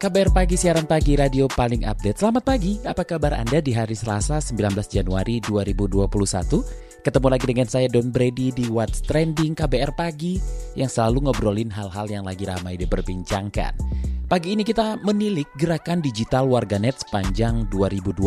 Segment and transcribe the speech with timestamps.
[0.00, 2.24] KBR Pagi, siaran pagi radio paling update.
[2.24, 7.04] Selamat pagi, apa kabar Anda di hari Selasa 19 Januari 2021?
[7.04, 10.40] Ketemu lagi dengan saya Don Brady di What's Trending KBR Pagi
[10.72, 13.76] yang selalu ngobrolin hal-hal yang lagi ramai diperbincangkan.
[14.24, 18.24] Pagi ini kita menilik gerakan digital warganet sepanjang 2020.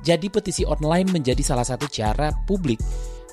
[0.00, 2.80] Jadi petisi online menjadi salah satu cara publik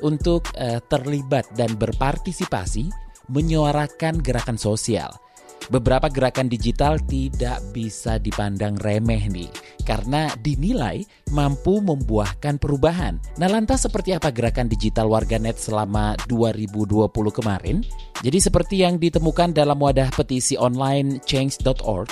[0.04, 2.92] untuk uh, terlibat dan berpartisipasi
[3.32, 5.16] menyuarakan gerakan sosial–
[5.72, 9.48] Beberapa gerakan digital tidak bisa dipandang remeh nih
[9.88, 11.00] karena dinilai
[11.32, 13.16] mampu membuahkan perubahan.
[13.40, 17.88] Nah, lantas seperti apa gerakan digital warganet selama 2020 kemarin?
[18.20, 22.12] Jadi seperti yang ditemukan dalam wadah petisi online change.org,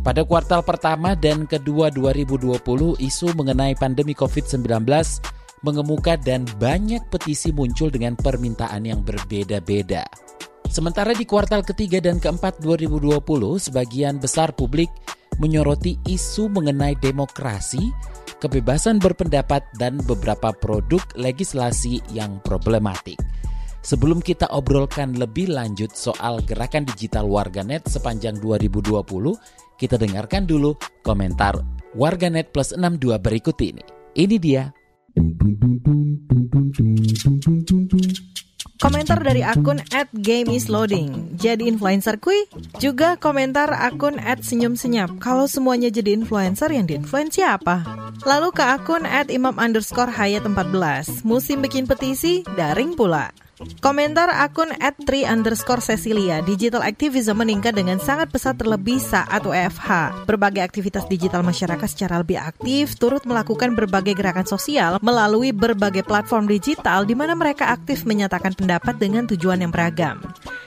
[0.00, 2.56] pada kuartal pertama dan kedua 2020,
[2.96, 4.88] isu mengenai pandemi COVID-19
[5.66, 10.06] mengemuka dan banyak petisi muncul dengan permintaan yang berbeda-beda.
[10.66, 13.22] Sementara di kuartal ketiga dan keempat 2020,
[13.56, 14.90] sebagian besar publik
[15.40, 17.80] menyoroti isu mengenai demokrasi,
[18.40, 23.16] kebebasan berpendapat, dan beberapa produk legislasi yang problematik.
[23.86, 29.06] Sebelum kita obrolkan lebih lanjut soal gerakan digital warganet sepanjang 2020,
[29.78, 30.74] kita dengarkan dulu
[31.06, 31.54] komentar
[31.94, 33.84] warganet plus 62 berikut ini.
[34.16, 34.74] Ini dia.
[38.76, 41.32] Komentar dari akun at game is loading.
[41.40, 42.44] Jadi influencer kui.
[42.76, 45.16] Juga komentar akun at senyum senyap.
[45.16, 47.84] Kalau semuanya jadi influencer yang diinfluence siapa?
[48.28, 51.24] Lalu ke akun at imam underscore hayat 14.
[51.24, 53.32] Musim bikin petisi, daring pula.
[53.56, 60.28] Komentar akun at underscore Cecilia, digital activism meningkat dengan sangat pesat terlebih saat WFH.
[60.28, 66.44] Berbagai aktivitas digital masyarakat secara lebih aktif turut melakukan berbagai gerakan sosial melalui berbagai platform
[66.44, 70.20] digital di mana mereka aktif menyatakan pendapat dengan tujuan yang beragam.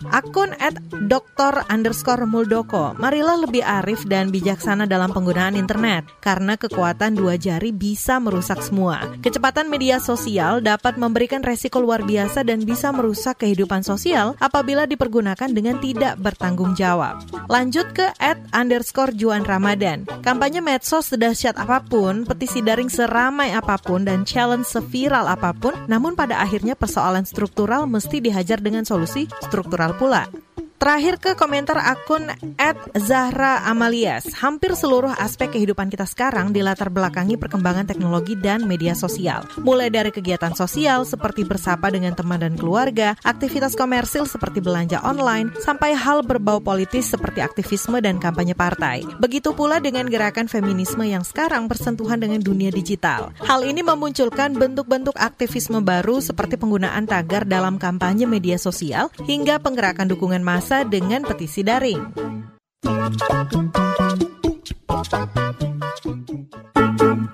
[0.09, 0.79] Akun at
[1.11, 1.67] Dr.
[1.67, 8.15] underscore Muldoko, marilah lebih arif dan bijaksana dalam penggunaan internet, karena kekuatan dua jari bisa
[8.23, 9.11] merusak semua.
[9.19, 14.87] Kecepatan media sosial dapat memberikan resiko luar biasa dan bisa bisa merusak kehidupan sosial apabila
[14.87, 17.19] dipergunakan dengan tidak bertanggung jawab.
[17.51, 20.07] Lanjut ke at underscore Juan Ramadan.
[20.23, 25.75] Kampanye medsos sedahsyat apa pun, petisi daring seramai apa pun, dan challenge seviral apa pun,
[25.91, 30.31] namun pada akhirnya persoalan struktural mesti dihajar dengan solusi struktural pula.
[30.79, 34.31] Terakhir ke komentar akun at Zahra Amalias.
[34.39, 39.43] Hampir seluruh aspek kehidupan kita sekarang dilatar belakangi perkembangan teknologi dan media sosial.
[39.59, 45.51] Mulai dari kegiatan sosial seperti bersapa dengan teman dan keluarga, aktivitas komersil seperti belanja online,
[45.59, 49.03] sampai hal berbau politis seperti aktivisme dan kampanye partai.
[49.19, 53.35] Begitu pula dengan gerakan feminisme yang sekarang bersentuhan dengan dunia digital.
[53.43, 60.07] Hal ini memunculkan bentuk-bentuk aktivisme baru seperti penggunaan tagar dalam kampanye media sosial hingga penggerakan
[60.07, 61.97] dukungan massa masa dengan petisi daring.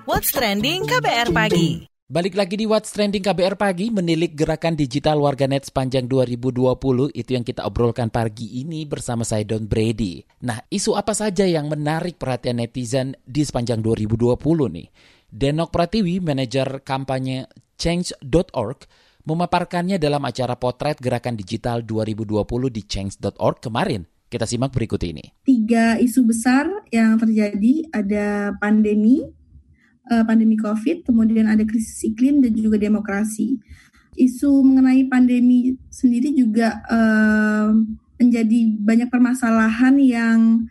[0.08, 5.68] What's Trending KBR Pagi Balik lagi di What's Trending KBR Pagi, menilik gerakan digital warganet
[5.68, 10.24] sepanjang 2020, itu yang kita obrolkan pagi ini bersama saya Don Brady.
[10.40, 14.32] Nah, isu apa saja yang menarik perhatian netizen di sepanjang 2020
[14.72, 14.88] nih?
[15.28, 18.88] Denok Pratiwi, manajer kampanye change.org,
[19.26, 24.06] memaparkannya dalam acara potret gerakan digital 2020 di change.org kemarin.
[24.26, 25.22] Kita simak berikut ini.
[25.42, 29.22] Tiga isu besar yang terjadi ada pandemi,
[30.10, 33.58] eh, pandemi COVID, kemudian ada krisis iklim dan juga demokrasi.
[34.16, 37.68] Isu mengenai pandemi sendiri juga uh,
[38.16, 40.64] menjadi banyak permasalahan yang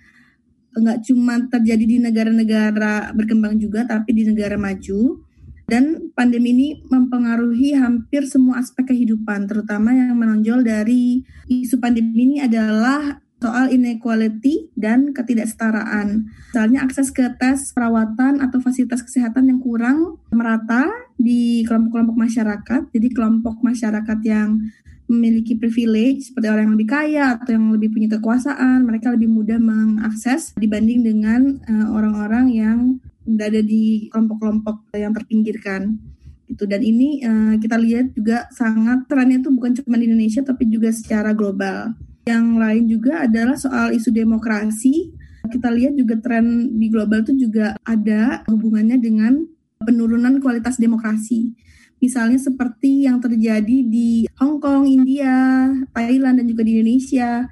[0.73, 5.21] nggak cuma terjadi di negara-negara berkembang juga, tapi di negara maju
[5.65, 12.37] dan pandemi ini mempengaruhi hampir semua aspek kehidupan, terutama yang menonjol dari isu pandemi ini
[12.41, 16.29] adalah soal inequality dan ketidaksetaraan.
[16.49, 20.89] Misalnya akses ke tes perawatan atau fasilitas kesehatan yang kurang merata
[21.19, 22.81] di kelompok-kelompok masyarakat.
[22.89, 24.65] Jadi kelompok masyarakat yang
[25.05, 29.61] memiliki privilege seperti orang yang lebih kaya atau yang lebih punya kekuasaan, mereka lebih mudah
[29.61, 32.79] mengakses dibanding dengan eh, orang-orang uh, yang
[33.25, 35.97] berada di kelompok-kelompok yang terpinggirkan
[36.45, 40.69] itu dan ini uh, kita lihat juga sangat trennya itu bukan cuma di Indonesia tapi
[40.69, 41.97] juga secara global.
[42.29, 45.13] Yang lain juga adalah soal isu demokrasi
[45.49, 49.45] kita lihat juga tren di global itu juga ada hubungannya dengan
[49.81, 51.53] penurunan kualitas demokrasi.
[52.01, 57.47] Misalnya seperti yang terjadi di Hong Kong, India, Thailand, dan juga di Indonesia.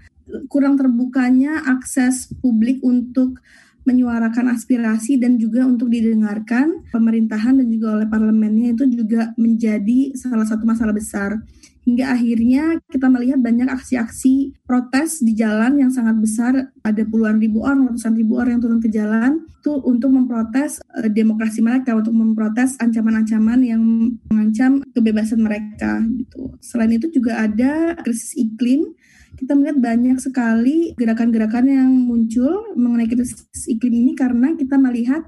[0.48, 3.40] Kurang terbukanya akses publik untuk
[3.84, 10.48] menyuarakan aspirasi dan juga untuk didengarkan pemerintahan dan juga oleh parlemennya itu juga menjadi salah
[10.48, 11.44] satu masalah besar.
[11.84, 16.72] Hingga akhirnya kita melihat banyak aksi-aksi protes di jalan yang sangat besar.
[16.80, 21.12] Ada puluhan ribu orang ratusan ribu orang yang turun ke jalan itu untuk memprotes uh,
[21.12, 23.84] demokrasi mereka untuk memprotes ancaman-ancaman yang
[24.32, 26.56] mengancam kebebasan mereka gitu.
[26.64, 28.96] Selain itu juga ada krisis iklim
[29.44, 35.28] kita melihat banyak sekali gerakan-gerakan yang muncul mengenai krisis iklim ini karena kita melihat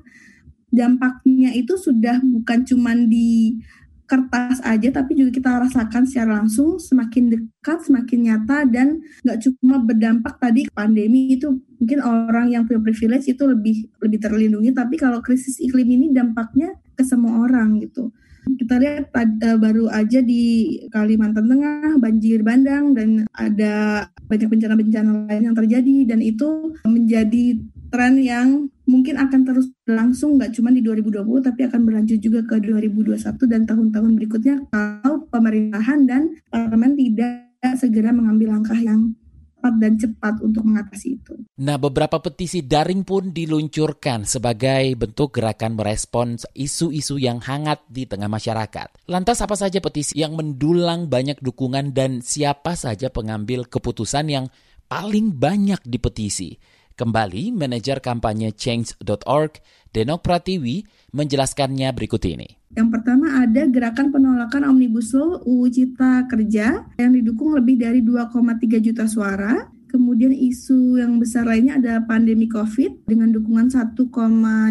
[0.72, 3.60] dampaknya itu sudah bukan cuma di
[4.06, 9.82] kertas aja tapi juga kita rasakan secara langsung semakin dekat semakin nyata dan nggak cuma
[9.82, 11.36] berdampak tadi pandemi.
[11.36, 14.72] Itu mungkin orang yang punya privilege itu lebih lebih terlindungi.
[14.72, 18.14] Tapi kalau krisis iklim ini dampaknya ke semua orang gitu
[18.54, 25.44] kita lihat uh, baru aja di Kalimantan Tengah banjir bandang dan ada banyak bencana-bencana lain
[25.50, 27.58] yang terjadi dan itu menjadi
[27.90, 32.62] tren yang mungkin akan terus berlangsung nggak cuma di 2020 tapi akan berlanjut juga ke
[32.62, 33.18] 2021
[33.50, 36.22] dan tahun-tahun berikutnya kalau pemerintahan dan
[36.54, 39.18] parlemen tidak segera mengambil langkah yang
[39.66, 41.34] tepat dan cepat untuk mengatasi itu.
[41.58, 48.30] Nah, beberapa petisi daring pun diluncurkan sebagai bentuk gerakan merespons isu-isu yang hangat di tengah
[48.30, 49.10] masyarakat.
[49.10, 54.46] Lantas apa saja petisi yang mendulang banyak dukungan dan siapa saja pengambil keputusan yang
[54.86, 56.62] paling banyak dipetisi?
[56.96, 59.60] Kembali, manajer kampanye Change.org,
[59.92, 62.48] Denok Pratiwi, menjelaskannya berikut ini.
[62.76, 68.84] Yang pertama ada gerakan penolakan Omnibus Law UU Cipta Kerja yang didukung lebih dari 2,3
[68.84, 69.72] juta suara.
[69.88, 73.96] Kemudian isu yang besar lainnya ada pandemi COVID dengan dukungan 1,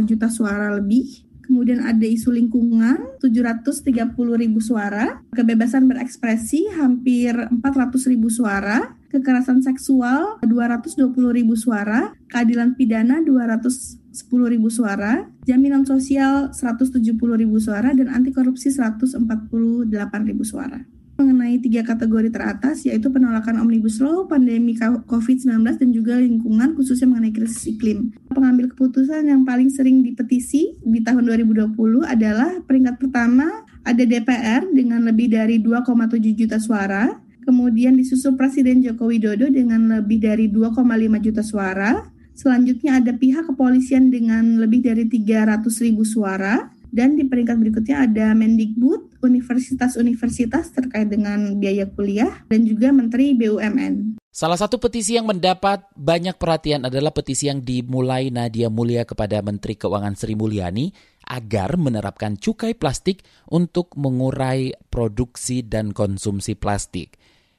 [0.04, 1.24] juta suara lebih.
[1.44, 7.60] Kemudian ada isu lingkungan 730 ribu suara, kebebasan berekspresi hampir 400
[8.08, 14.02] ribu suara, kekerasan seksual 220 ribu suara, keadilan pidana 210
[14.50, 19.22] ribu suara, jaminan sosial 170 ribu suara, dan anti korupsi 148
[20.26, 20.82] ribu suara.
[21.14, 27.30] Mengenai tiga kategori teratas yaitu penolakan Omnibus Law, pandemi COVID-19 dan juga lingkungan khususnya mengenai
[27.30, 28.10] krisis iklim.
[28.34, 35.06] Pengambil keputusan yang paling sering dipetisi di tahun 2020 adalah peringkat pertama ada DPR dengan
[35.06, 37.06] lebih dari 2,7 juta suara,
[37.44, 40.80] kemudian disusul Presiden Joko Widodo dengan lebih dari 2,5
[41.20, 42.02] juta suara,
[42.34, 48.32] selanjutnya ada pihak kepolisian dengan lebih dari 300 ribu suara, dan di peringkat berikutnya ada
[48.38, 54.22] Mendikbud, universitas-universitas terkait dengan biaya kuliah, dan juga Menteri BUMN.
[54.34, 59.78] Salah satu petisi yang mendapat banyak perhatian adalah petisi yang dimulai Nadia Mulia kepada Menteri
[59.78, 60.90] Keuangan Sri Mulyani
[61.22, 67.14] agar menerapkan cukai plastik untuk mengurai produksi dan konsumsi plastik.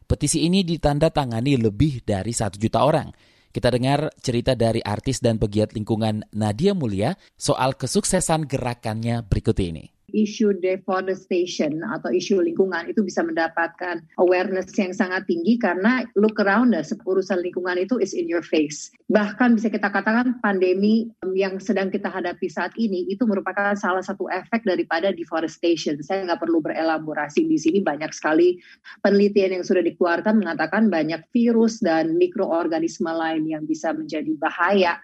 [0.06, 3.10] Petisi ini ditandatangani lebih dari satu juta orang.
[3.50, 9.95] Kita dengar cerita dari artis dan pegiat lingkungan Nadia Mulia soal kesuksesan gerakannya berikut ini
[10.16, 16.72] isu deforestation atau isu lingkungan itu bisa mendapatkan awareness yang sangat tinggi karena look around
[16.72, 18.96] us, urusan lingkungan itu is in your face.
[19.12, 24.32] Bahkan bisa kita katakan pandemi yang sedang kita hadapi saat ini itu merupakan salah satu
[24.32, 26.00] efek daripada deforestation.
[26.00, 28.56] Saya nggak perlu berelaborasi di sini banyak sekali
[29.04, 34.96] penelitian yang sudah dikeluarkan mengatakan banyak virus dan mikroorganisme lain yang bisa menjadi bahaya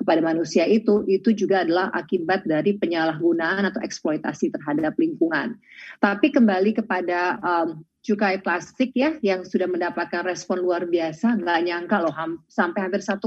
[0.00, 5.60] kepada manusia itu itu juga adalah akibat dari penyalahgunaan atau eksploitasi terhadap lingkungan.
[6.00, 11.96] Tapi kembali kepada um, cukai plastik ya yang sudah mendapatkan respon luar biasa, nggak nyangka
[12.00, 13.20] loh ham, sampai hampir 1,2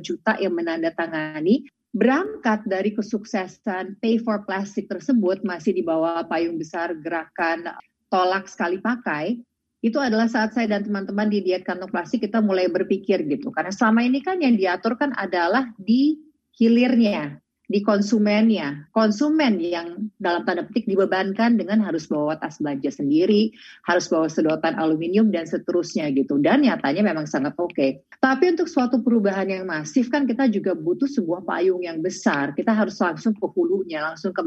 [0.00, 6.92] juta yang menandatangani berangkat dari kesuksesan Pay for Plastic tersebut masih di bawah payung besar
[7.00, 7.72] gerakan
[8.12, 9.40] tolak sekali pakai
[9.84, 13.52] itu adalah saat saya dan teman-teman di diet kantong plastik kita mulai berpikir gitu.
[13.52, 16.16] Karena selama ini kan yang diatur kan adalah di
[16.56, 17.36] hilirnya,
[17.68, 18.88] di konsumennya.
[18.94, 23.52] Konsumen yang dalam tanda petik dibebankan dengan harus bawa tas belanja sendiri,
[23.84, 26.40] harus bawa sedotan aluminium dan seterusnya gitu.
[26.40, 27.76] Dan nyatanya memang sangat oke.
[27.76, 28.00] Okay.
[28.16, 32.56] Tapi untuk suatu perubahan yang masif kan kita juga butuh sebuah payung yang besar.
[32.56, 34.40] Kita harus langsung ke hulunya, langsung ke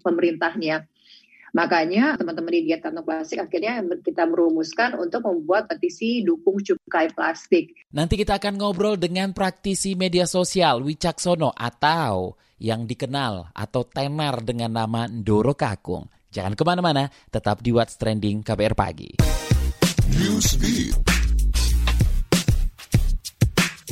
[0.00, 0.88] pemerintahnya
[1.52, 7.76] Makanya teman-teman di Diet Kantong Plastik akhirnya kita merumuskan untuk membuat petisi dukung cukai plastik.
[7.92, 14.72] Nanti kita akan ngobrol dengan praktisi media sosial Wicaksono atau yang dikenal atau tenar dengan
[14.72, 16.08] nama Ndoro Kakung.
[16.32, 19.20] Jangan ke mana-mana, tetap di What's Trending KBR Pagi.
[20.08, 21.11] Newsbeat.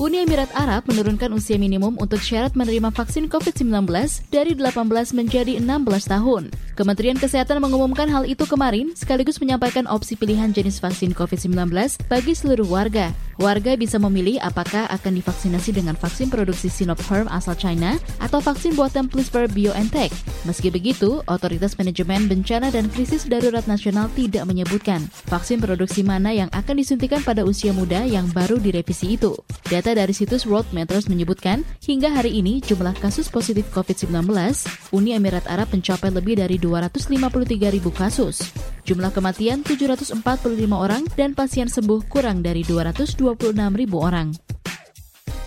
[0.01, 3.85] Uni Emirat Arab menurunkan usia minimum untuk syarat menerima vaksin COVID-19
[4.33, 6.49] dari 18 menjadi 16 tahun.
[6.73, 11.53] Kementerian Kesehatan mengumumkan hal itu kemarin sekaligus menyampaikan opsi pilihan jenis vaksin COVID-19
[12.09, 13.13] bagi seluruh warga.
[13.41, 19.09] Warga bisa memilih apakah akan divaksinasi dengan vaksin produksi Sinopharm asal China atau vaksin buatan
[19.09, 20.13] Pfizer BioNTech.
[20.45, 26.53] Meski begitu, Otoritas Manajemen Bencana dan Krisis Darurat Nasional tidak menyebutkan vaksin produksi mana yang
[26.53, 29.33] akan disuntikan pada usia muda yang baru direvisi itu.
[29.73, 34.21] Data dari situs World Matters menyebutkan, hingga hari ini jumlah kasus positif COVID-19
[34.93, 38.53] Uni Emirat Arab mencapai lebih dari 253 ribu kasus.
[38.85, 40.17] Jumlah kematian 745
[40.73, 43.19] orang dan pasien sembuh kurang dari 220
[43.77, 44.33] ribu orang.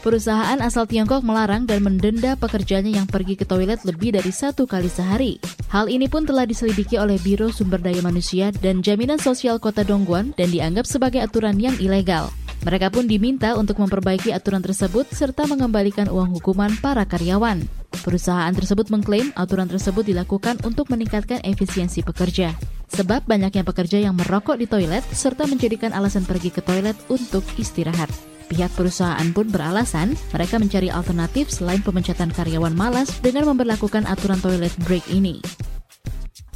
[0.04, 4.92] Perusahaan asal Tiongkok melarang dan mendenda pekerjanya yang pergi ke toilet lebih dari satu kali
[4.92, 5.40] sehari.
[5.72, 10.36] Hal ini pun telah diselidiki oleh Biro Sumber Daya Manusia dan Jaminan Sosial Kota Dongguan
[10.36, 12.28] dan dianggap sebagai aturan yang ilegal.
[12.68, 17.64] Mereka pun diminta untuk memperbaiki aturan tersebut serta mengembalikan uang hukuman para karyawan.
[18.04, 22.52] Perusahaan tersebut mengklaim aturan tersebut dilakukan untuk meningkatkan efisiensi pekerja.
[22.94, 28.10] Sebab banyaknya pekerja yang merokok di toilet serta menjadikan alasan pergi ke toilet untuk istirahat.
[28.54, 34.74] Pihak perusahaan pun beralasan mereka mencari alternatif selain pemecatan karyawan malas dengan memperlakukan aturan toilet
[34.86, 35.42] break ini.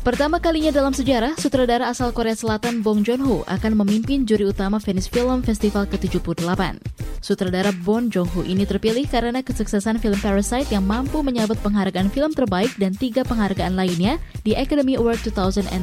[0.07, 5.11] Pertama kalinya dalam sejarah, sutradara asal Korea Selatan Bong Joon-ho akan memimpin juri utama Venice
[5.11, 6.79] Film Festival ke-78.
[7.19, 12.71] Sutradara Bong Joon-ho ini terpilih karena kesuksesan film Parasite yang mampu menyabet penghargaan film terbaik
[12.79, 14.15] dan tiga penghargaan lainnya
[14.47, 15.75] di Academy Award 2020.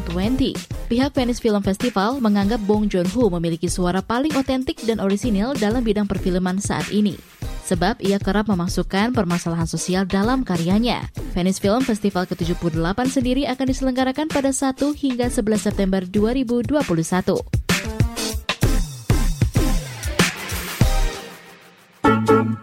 [0.89, 6.09] Pihak Venice Film Festival menganggap Bong Joon-ho memiliki suara paling otentik dan orisinil dalam bidang
[6.09, 7.21] perfilman saat ini
[7.65, 11.09] sebab ia kerap memasukkan permasalahan sosial dalam karyanya.
[11.33, 16.85] Venice Film Festival ke-78 sendiri akan diselenggarakan pada 1 hingga 11 September 2021.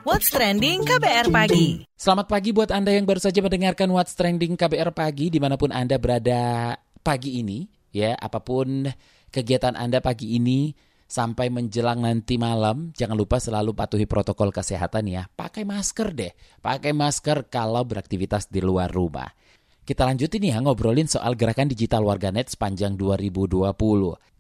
[0.06, 1.82] What's Trending KBR Pagi.
[1.98, 5.74] Selamat pagi buat Anda yang baru saja mendengarkan What's Trending KBR Pagi di mana pun
[5.74, 7.66] Anda berada pagi ini.
[7.90, 8.86] Ya, apa pun
[9.34, 10.72] kegiatan Anda pagi ini,
[11.12, 15.28] sampai menjelang nanti malam, jangan lupa selalu patuhi protokol kesehatan ya.
[15.28, 16.32] Pakai masker deh,
[16.64, 19.28] pakai masker kalau beraktivitas di luar rumah.
[19.84, 23.76] Kita lanjutin ya ngobrolin soal gerakan digital warganet sepanjang 2020.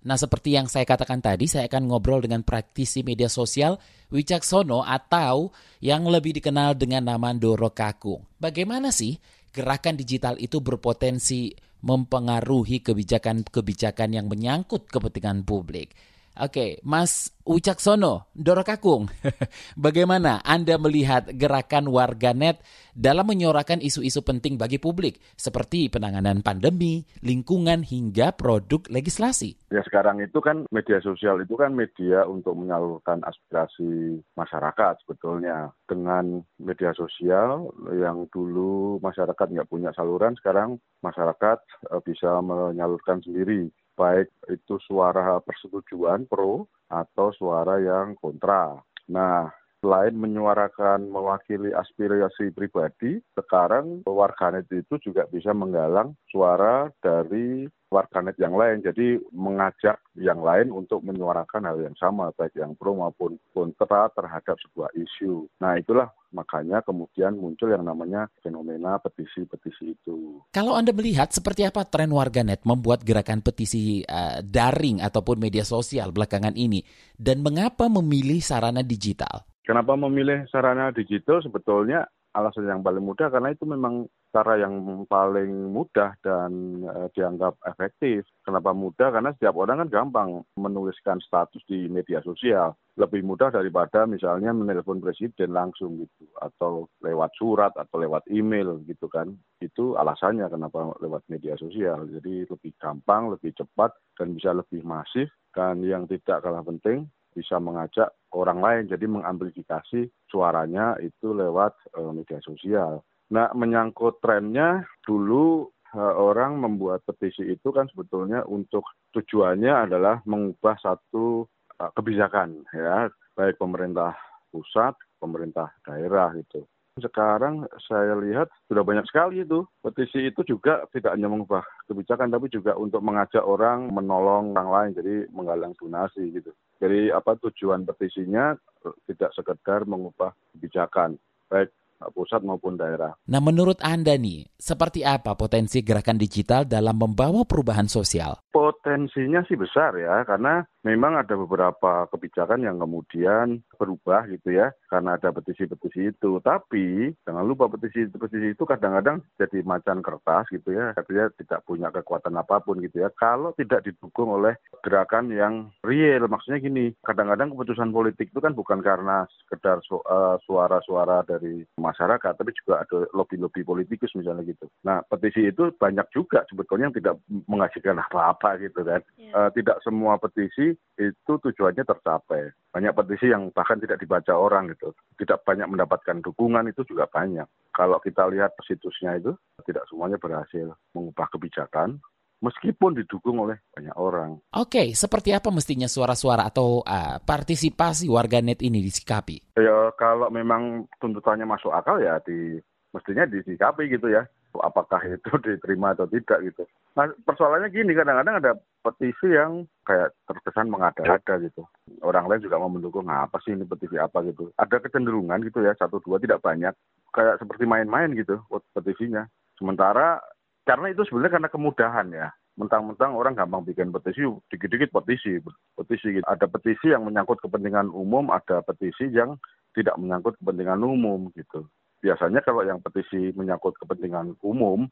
[0.01, 3.75] Nah seperti yang saya katakan tadi, saya akan ngobrol dengan praktisi media sosial
[4.13, 5.51] Wicaksono atau
[5.83, 8.23] yang lebih dikenal dengan nama Doro Kakung.
[8.39, 9.19] Bagaimana sih
[9.51, 11.51] gerakan digital itu berpotensi
[11.83, 15.91] mempengaruhi kebijakan-kebijakan yang menyangkut kepentingan publik?
[16.39, 19.11] Oke, Mas Ucaksono, Doro Kakung,
[19.75, 22.63] bagaimana Anda melihat gerakan warganet
[22.95, 29.59] dalam menyuarakan isu-isu penting bagi publik seperti penanganan pandemi, lingkungan hingga produk legislasi?
[29.75, 35.75] Ya sekarang itu kan media sosial itu kan media untuk menyalurkan aspirasi masyarakat sebetulnya.
[35.83, 41.59] Dengan media sosial yang dulu masyarakat nggak punya saluran, sekarang masyarakat
[41.91, 43.67] eh, bisa menyalurkan sendiri
[44.01, 48.81] baik itu suara persetujuan pro atau suara yang kontra.
[49.05, 58.37] Nah, selain menyuarakan mewakili aspirasi pribadi, sekarang warganet itu juga bisa menggalang suara dari warganet
[58.41, 58.81] yang lain.
[58.81, 64.57] Jadi mengajak yang lain untuk menyuarakan hal yang sama, baik yang pro maupun kontra terhadap
[64.65, 65.45] sebuah isu.
[65.61, 70.41] Nah itulah makanya kemudian muncul yang namanya fenomena petisi-petisi itu.
[70.51, 76.15] Kalau Anda melihat seperti apa tren warganet membuat gerakan petisi uh, daring ataupun media sosial
[76.15, 76.83] belakangan ini,
[77.15, 79.47] dan mengapa memilih sarana digital?
[79.61, 81.43] Kenapa memilih sarana digital?
[81.45, 87.59] Sebetulnya alasan yang paling mudah karena itu memang cara yang paling mudah dan e, dianggap
[87.67, 88.23] efektif.
[88.47, 89.11] Kenapa mudah?
[89.11, 92.73] Karena setiap orang kan gampang menuliskan status di media sosial.
[92.95, 99.11] Lebih mudah daripada misalnya menelpon presiden langsung gitu atau lewat surat atau lewat email gitu
[99.11, 99.35] kan.
[99.59, 102.07] Itu alasannya kenapa lewat media sosial.
[102.07, 107.59] Jadi lebih gampang, lebih cepat dan bisa lebih masif dan yang tidak kalah penting bisa
[107.63, 113.03] mengajak orang lain jadi mengamplifikasi suaranya itu lewat uh, media sosial.
[113.31, 118.83] Nah, menyangkut trennya dulu uh, orang membuat petisi itu kan sebetulnya untuk
[119.15, 121.47] tujuannya adalah mengubah satu
[121.79, 123.07] uh, kebijakan ya,
[123.39, 124.11] baik pemerintah
[124.51, 126.67] pusat, pemerintah daerah gitu.
[126.99, 129.63] Sekarang saya lihat sudah banyak sekali itu.
[129.79, 134.91] Petisi itu juga tidak hanya mengubah kebijakan, tapi juga untuk mengajak orang menolong orang lain,
[134.99, 136.51] jadi menggalang donasi gitu.
[136.83, 138.59] Jadi apa tujuan petisinya
[139.07, 141.15] tidak sekedar mengubah kebijakan,
[141.47, 141.71] baik
[142.09, 143.13] pusat maupun daerah.
[143.29, 148.41] Nah menurut Anda nih, seperti apa potensi gerakan digital dalam membawa perubahan sosial?
[148.49, 155.17] Potensinya sih besar ya, karena memang ada beberapa kebijakan yang kemudian berubah gitu ya karena
[155.17, 156.41] ada petisi-petisi itu.
[156.41, 162.35] Tapi jangan lupa petisi-petisi itu kadang-kadang jadi macan kertas gitu ya, artinya tidak punya kekuatan
[162.37, 163.09] apa pun gitu ya.
[163.13, 168.81] Kalau tidak didukung oleh gerakan yang real, maksudnya gini, kadang-kadang keputusan politik itu kan bukan
[168.81, 174.65] karena sekedar eh, suara-suara dari masyarakat, tapi juga ada lobby-lobby politikus misalnya gitu.
[174.85, 179.01] Nah, petisi itu banyak juga sebetulnya yang tidak menghasilkan apa-apa gitu kan.
[179.15, 179.31] Yeah.
[179.31, 182.51] Uh, tidak semua petisi itu tujuannya tercapai.
[182.71, 184.95] Banyak petisi yang bahkan tidak dibaca orang gitu.
[185.19, 187.45] Tidak banyak mendapatkan dukungan itu juga banyak.
[187.75, 189.35] Kalau kita lihat situsnya itu
[189.67, 191.99] tidak semuanya berhasil mengubah kebijakan
[192.41, 194.41] meskipun didukung oleh banyak orang.
[194.57, 199.55] Oke, seperti apa mestinya suara-suara atau uh, partisipasi warganet ini disikapi?
[199.55, 202.57] Ya kalau memang tuntutannya masuk akal ya di
[202.91, 204.27] mestinya disikapi gitu ya
[204.59, 206.67] apakah itu diterima atau tidak gitu.
[206.99, 208.51] Nah persoalannya gini kadang-kadang ada
[208.83, 211.63] petisi yang kayak terkesan mengada-ada gitu.
[212.03, 214.51] Orang lain juga mau mendukung nah, apa sih ini petisi apa gitu.
[214.59, 216.75] Ada kecenderungan gitu ya satu dua tidak banyak
[217.15, 218.43] kayak seperti main-main gitu
[218.75, 219.23] petisinya.
[219.55, 220.19] Sementara
[220.67, 222.29] karena itu sebenarnya karena kemudahan ya.
[222.59, 225.39] Mentang-mentang orang gampang bikin petisi, dikit-dikit petisi,
[225.79, 226.25] petisi gitu.
[226.27, 229.39] Ada petisi yang menyangkut kepentingan umum, ada petisi yang
[229.71, 231.63] tidak menyangkut kepentingan umum gitu
[232.01, 234.89] biasanya kalau yang petisi menyangkut kepentingan umum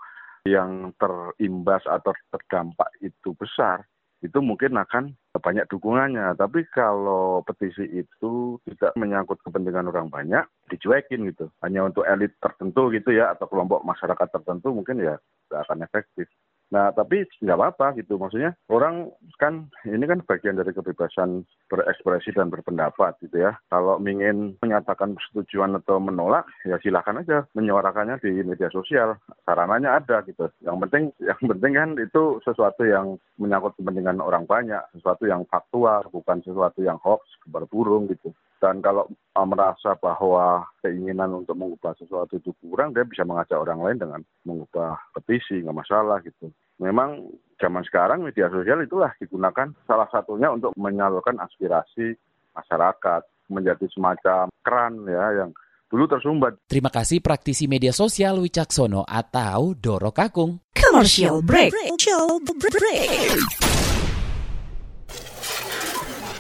[0.48, 3.84] yang terimbas atau terdampak itu besar,
[4.20, 6.36] itu mungkin akan banyak dukungannya.
[6.36, 11.48] Tapi kalau petisi itu tidak menyangkut kepentingan orang banyak, dicuekin gitu.
[11.64, 15.16] Hanya untuk elit tertentu gitu ya, atau kelompok masyarakat tertentu mungkin ya
[15.48, 16.28] tidak akan efektif.
[16.70, 18.22] Nah, tapi nggak apa-apa gitu.
[18.22, 19.10] Maksudnya orang
[19.42, 23.58] kan ini kan bagian dari kebebasan berekspresi dan berpendapat gitu ya.
[23.74, 29.18] Kalau ingin menyatakan persetujuan atau menolak, ya silahkan aja menyuarakannya di media sosial.
[29.46, 30.50] Sarananya ada gitu.
[30.62, 36.06] Yang penting, yang penting kan itu sesuatu yang menyangkut kepentingan orang banyak, sesuatu yang faktual,
[36.14, 37.66] bukan sesuatu yang hoax, kabar
[38.10, 38.30] gitu.
[38.60, 43.80] Dan kalau uh, merasa bahwa keinginan untuk mengubah sesuatu itu kurang, dia bisa mengajak orang
[43.80, 46.52] lain dengan mengubah petisi, nggak masalah gitu.
[46.84, 47.24] Memang
[47.56, 52.20] zaman sekarang media sosial itulah digunakan salah satunya untuk menyalurkan aspirasi
[52.52, 55.52] masyarakat, menjadi semacam keran ya yang
[55.88, 56.60] dulu tersumbat.
[56.70, 60.62] Terima kasih praktisi media sosial Wicaksono atau Doro Kakung.
[60.76, 61.74] Commercial break.
[61.74, 63.89] Commercial break.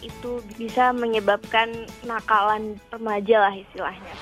[0.00, 4.14] itu bisa menyebabkan nakalan remaja lah istilahnya.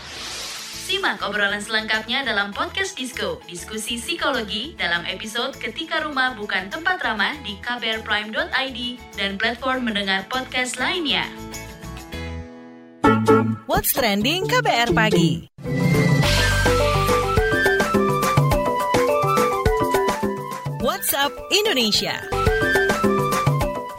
[0.83, 7.38] Simak obrolan selengkapnya dalam podcast Disco, diskusi psikologi dalam episode Ketika Rumah Bukan Tempat Ramah
[7.46, 8.81] di kbrprime.id
[9.14, 11.25] dan platform mendengar podcast lainnya.
[13.70, 15.48] What's Trending KBR Pagi
[20.83, 22.41] WhatsApp Indonesia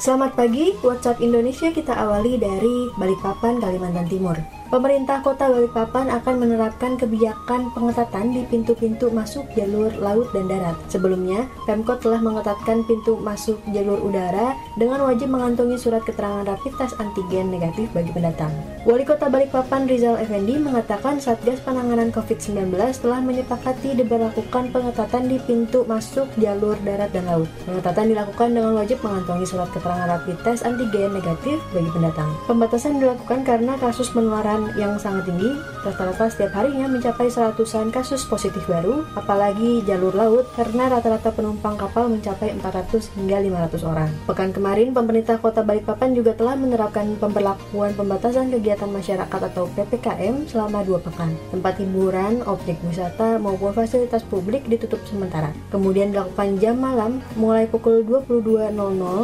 [0.03, 4.35] Selamat pagi, WhatsApp Indonesia kita awali dari Balikpapan, Kalimantan Timur.
[4.69, 10.77] Pemerintah Kota Balikpapan akan menerapkan kebijakan pengetatan di pintu-pintu masuk jalur laut dan darat.
[10.91, 16.93] Sebelumnya, Pemkot telah mengetatkan pintu masuk jalur udara dengan wajib mengantongi surat keterangan rapid test
[17.01, 18.53] antigen negatif bagi pendatang.
[18.83, 25.87] Wali Kota Balikpapan Rizal Effendi mengatakan Satgas Penanganan COVID-19 telah menyepakati diberlakukan pengetatan di pintu
[25.87, 27.47] masuk jalur darat dan laut.
[27.63, 32.29] Pengetatan dilakukan dengan wajib mengantongi surat keterangan rapid test antigen negatif bagi pendatang.
[32.45, 38.63] Pembatasan dilakukan karena kasus penularan yang sangat tinggi, rata-rata setiap harinya mencapai seratusan kasus positif
[38.69, 43.37] baru, apalagi jalur laut karena rata-rata penumpang kapal mencapai 400 hingga
[43.69, 44.09] 500 orang.
[44.29, 50.85] Pekan kemarin, pemerintah kota Balikpapan juga telah menerapkan pemberlakuan pembatasan kegiatan masyarakat atau PPKM selama
[50.85, 51.33] dua pekan.
[51.49, 55.49] Tempat hiburan, objek wisata, maupun fasilitas publik ditutup sementara.
[55.73, 58.75] Kemudian dilakukan jam malam mulai pukul 22.00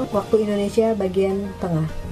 [0.10, 2.09] waktu Indonesia bagian tengah.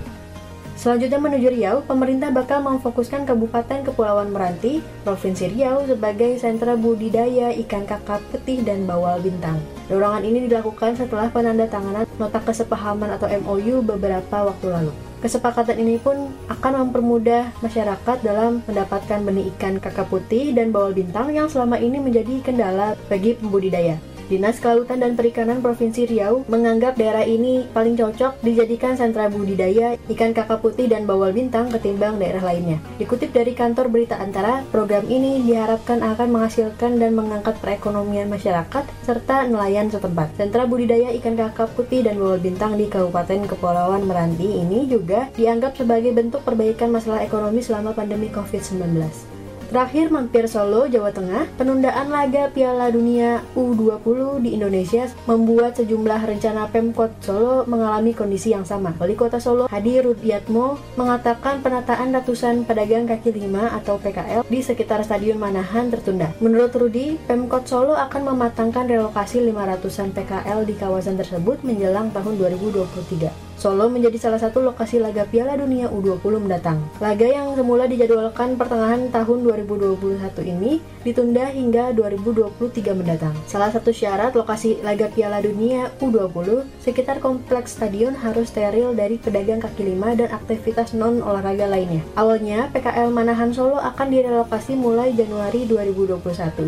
[0.87, 7.83] Selanjutnya menuju Riau, pemerintah bakal memfokuskan Kabupaten Kepulauan Meranti, Provinsi Riau sebagai sentra budidaya ikan
[7.83, 9.59] kakap putih dan bawal bintang.
[9.91, 14.95] Dorongan ini dilakukan setelah penandatanganan nota kesepahaman atau MOU beberapa waktu lalu.
[15.19, 21.35] Kesepakatan ini pun akan mempermudah masyarakat dalam mendapatkan benih ikan kakap putih dan bawal bintang
[21.35, 23.99] yang selama ini menjadi kendala bagi pembudidaya.
[24.27, 30.35] Dinas Kelautan dan Perikanan Provinsi Riau menganggap daerah ini paling cocok dijadikan sentra budidaya ikan
[30.35, 32.75] kakap putih dan bawal bintang ketimbang daerah lainnya.
[32.99, 39.47] Dikutip dari kantor berita antara, program ini diharapkan akan menghasilkan dan mengangkat perekonomian masyarakat serta
[39.47, 40.35] nelayan setempat.
[40.35, 45.79] Sentra budidaya ikan kakap putih dan bawal bintang di Kabupaten Kepulauan Meranti ini juga dianggap
[45.79, 49.36] sebagai bentuk perbaikan masalah ekonomi selama pandemi COVID-19.
[49.67, 56.71] Terakhir mampir Solo, Jawa Tengah, penundaan laga Piala Dunia U20 di Indonesia membuat sejumlah rencana
[56.71, 58.95] Pemkot Solo mengalami kondisi yang sama.
[58.95, 65.03] Wali Kota Solo Hadi Rudiatmo mengatakan penataan ratusan pedagang kaki lima atau PKL di sekitar
[65.03, 66.31] Stadion Manahan tertunda.
[66.39, 73.46] Menurut Rudi, Pemkot Solo akan mematangkan relokasi 500-an PKL di kawasan tersebut menjelang tahun 2023.
[73.57, 76.77] Solo menjadi salah satu lokasi laga Piala Dunia U20 mendatang.
[77.01, 79.97] Laga yang semula dijadwalkan pertengahan tahun 2021
[80.45, 82.53] ini ditunda hingga 2023
[82.93, 83.33] mendatang.
[83.49, 89.57] Salah satu syarat lokasi laga Piala Dunia U20, sekitar kompleks stadion harus steril dari pedagang
[89.57, 92.05] kaki lima dan aktivitas non olahraga lainnya.
[92.13, 96.21] Awalnya, PKL Manahan Solo akan direlokasi mulai Januari 2021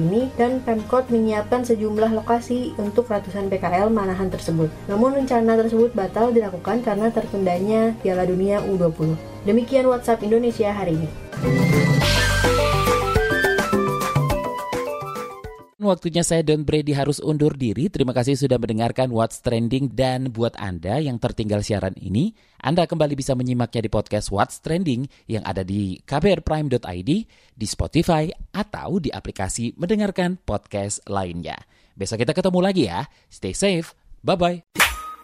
[0.10, 4.74] ini dan Pemkot menyiapkan sejumlah lokasi untuk ratusan PKL Manahan tersebut.
[4.90, 9.16] Namun rencana tersebut batal dilakukan karena tertundanya Piala Dunia U20.
[9.48, 11.10] Demikian WhatsApp Indonesia hari ini.
[15.80, 17.88] Waktunya saya dan Brady harus undur diri.
[17.88, 23.16] Terima kasih sudah mendengarkan What's Trending dan buat Anda yang tertinggal siaran ini, Anda kembali
[23.16, 27.12] bisa menyimaknya di podcast What's Trending yang ada di kbrprime.id,
[27.56, 31.56] di Spotify, atau di aplikasi mendengarkan podcast lainnya.
[31.96, 33.08] Besok kita ketemu lagi ya.
[33.32, 33.96] Stay safe.
[34.20, 34.99] Bye-bye.